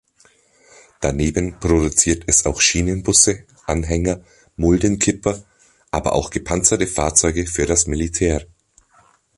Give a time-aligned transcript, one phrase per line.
[0.99, 4.21] Daneben produziert es auch Schienenbusse, Anhänger,
[4.55, 5.43] Muldenkipper,
[5.91, 8.47] aber auch gepanzerte Fahrzeuge für das Militär.